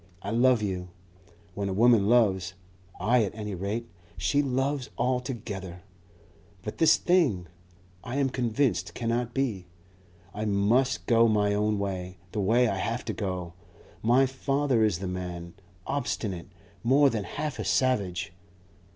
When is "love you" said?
0.31-0.89